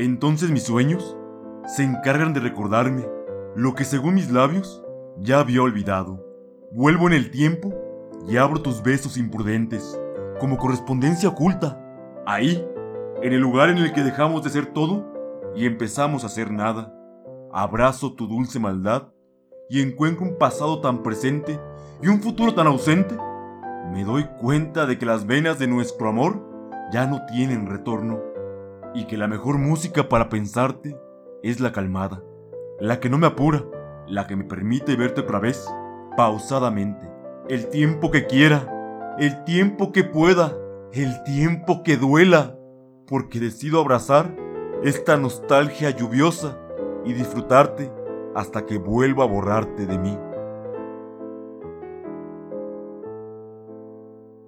[0.00, 1.16] Entonces mis sueños
[1.66, 3.04] se encargan de recordarme
[3.56, 4.80] lo que según mis labios
[5.18, 6.24] ya había olvidado.
[6.70, 7.74] Vuelvo en el tiempo
[8.28, 10.00] y abro tus besos imprudentes
[10.38, 11.84] como correspondencia oculta.
[12.26, 12.64] Ahí,
[13.22, 15.04] en el lugar en el que dejamos de ser todo
[15.56, 16.94] y empezamos a ser nada,
[17.52, 19.08] abrazo tu dulce maldad
[19.68, 21.58] y encuentro un pasado tan presente
[22.00, 23.16] y un futuro tan ausente.
[23.90, 26.40] Me doy cuenta de que las venas de nuestro amor
[26.92, 28.37] ya no tienen retorno
[28.94, 30.96] y que la mejor música para pensarte
[31.42, 32.22] es la calmada,
[32.80, 33.64] la que no me apura,
[34.06, 35.66] la que me permite verte otra vez,
[36.16, 37.08] pausadamente,
[37.48, 40.56] el tiempo que quiera, el tiempo que pueda,
[40.92, 42.56] el tiempo que duela,
[43.06, 44.34] porque decido abrazar
[44.82, 46.58] esta nostalgia lluviosa
[47.04, 47.92] y disfrutarte
[48.34, 50.18] hasta que vuelva a borrarte de mí.